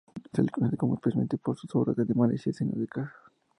[0.33, 3.13] Se le conoce especialmente por sus obras de animales y escenas de caza.